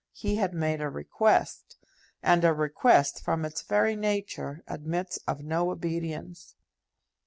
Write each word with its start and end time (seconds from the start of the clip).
He 0.13 0.37
had 0.37 0.55
made 0.55 0.81
a 0.81 0.89
request, 0.89 1.77
and 2.23 2.43
a 2.43 2.53
request, 2.55 3.23
from 3.23 3.45
its 3.45 3.61
very 3.61 3.95
nature, 3.95 4.63
admits 4.67 5.17
of 5.27 5.41
no 5.43 5.69
obedience. 5.69 6.55